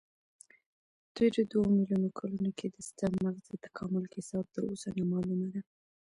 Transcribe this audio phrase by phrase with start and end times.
[1.15, 5.61] تېرو دوو میلیونو کلونو کې د ستر مغز د تکامل کیسه تراوسه نامعلومه ده.